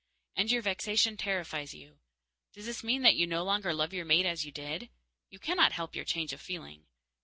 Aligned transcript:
And 0.35 0.49
your 0.49 0.63
vexation 0.63 1.15
terrifies 1.15 1.75
you. 1.75 1.99
Does 2.53 2.65
this 2.65 2.83
mean 2.83 3.03
that 3.03 3.13
you 3.13 3.27
no 3.27 3.43
longer 3.43 3.71
love 3.71 3.93
your 3.93 4.03
mate 4.03 4.25
as 4.25 4.43
you 4.43 4.51
did? 4.51 4.89
You 5.29 5.37
cannot 5.37 5.73
help 5.73 5.95
your 5.95 6.05
change 6.05 6.33
of 6.33 6.41
feeling. 6.41 6.87